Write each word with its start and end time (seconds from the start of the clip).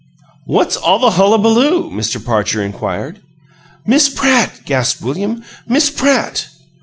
"What's 0.47 0.75
all 0.77 0.97
the 0.97 1.11
hullabaloo?" 1.11 1.91
Mr. 1.91 2.19
Parcher 2.25 2.63
inquired. 2.63 3.21
"Miss 3.85 4.09
Pratt!" 4.09 4.61
gasped 4.65 5.03
William. 5.03 5.43
"Miss 5.67 5.91
Pratt!" 5.91 6.47